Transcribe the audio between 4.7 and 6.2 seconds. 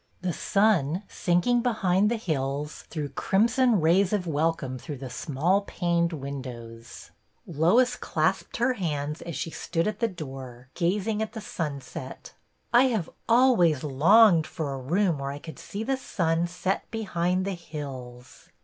through the small paned